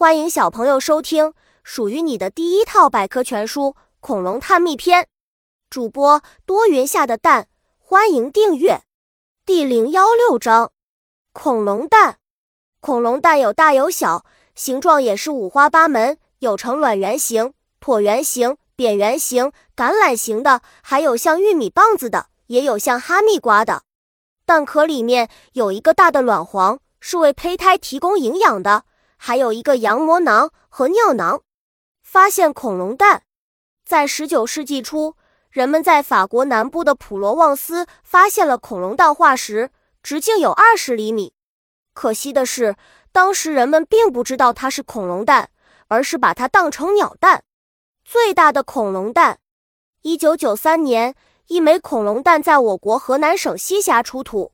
[0.00, 3.64] 欢迎小朋友收听属于你的第一套百科全书
[4.00, 5.02] 《恐龙探秘篇》，
[5.68, 8.80] 主播多云下的蛋，欢迎订阅。
[9.44, 10.72] 第零幺六章：
[11.34, 12.16] 恐龙蛋。
[12.80, 14.24] 恐龙蛋有大有小，
[14.54, 23.82] 形状也是五花八门，有呈卵圆形、椭圆形、扁圆形、橄榄形的，还有像玉米棒子的，也有像哈密瓜的。
[24.46, 28.84] 蛋壳里面有一个大的卵黄，是为胚胎提供营养的。
[29.22, 31.42] 还有一个羊膜囊和尿囊。
[32.02, 33.24] 发现恐龙蛋，
[33.84, 35.14] 在十九世纪初，
[35.50, 39.70] 人们在法国南部的普罗旺斯发现了恐龙蛋化石，
[40.02, 41.34] 直径有二十厘米。
[41.92, 42.76] 可惜的是，
[43.12, 45.50] 当时人们并不知道它是恐龙蛋，
[45.88, 47.44] 而是把它当成鸟蛋。
[48.02, 49.38] 最大的恐龙蛋，
[50.00, 51.14] 一九九三年，
[51.48, 54.52] 一枚恐龙蛋在我国河南省西峡出土。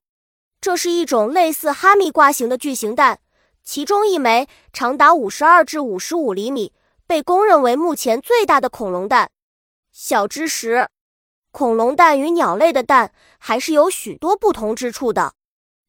[0.61, 3.21] 这是一种类似哈密瓜形的巨型蛋。
[3.67, 6.73] 其中一枚长达五十二至五十五厘米，
[7.05, 9.29] 被公认为目前最大的恐龙蛋。
[9.91, 10.89] 小知识：
[11.51, 15.35] 恐龙蛋与鸟类的蛋还是有许多不同之处的。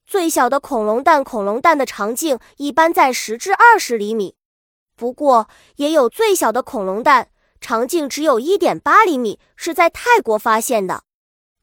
[0.08, 4.36] 最小的恐龙蛋，恐龙蛋的长径一般在十至二十厘米，
[4.96, 7.30] 不过也有最小的恐龙蛋，
[7.62, 11.04] 长径只有一点八厘米，是在泰国发现的。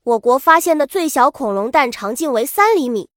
[0.04, 3.08] 我国发现的最小恐龙蛋长径为三厘米。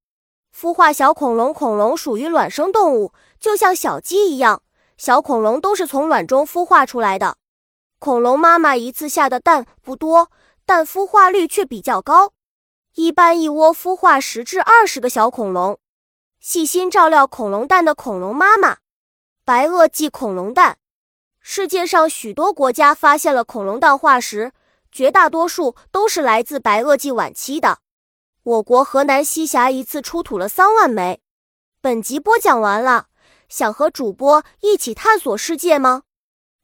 [0.59, 4.63] 孵化小恐龙，恐龙属于卵生动物，就像小鸡一样，
[4.97, 7.37] 小恐龙都是从卵中孵化出来的。
[7.99, 10.31] 恐龙妈妈一次下的蛋不多，
[10.65, 12.33] 但孵化率却比较高，
[12.95, 15.77] 一般一窝孵化十至二十个小恐龙。
[16.39, 18.77] 细心照料恐龙蛋的恐龙妈妈，
[19.45, 20.79] 白垩纪恐龙蛋。
[21.39, 24.51] 世界上许多国家发现了恐龙蛋化石，
[24.91, 27.77] 绝大多数都是来自白垩纪晚期的。
[28.47, 31.19] 我国河南西峡一次出土了三万枚。
[31.81, 33.07] 本集播讲完了，
[33.49, 36.03] 想和主播一起探索世界吗？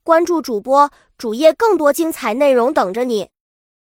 [0.02, 3.28] 关注主播主页，更多精彩内容等着你。